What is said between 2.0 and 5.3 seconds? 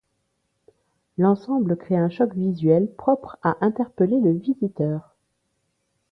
choc visuel propre à interpeller le visiteur.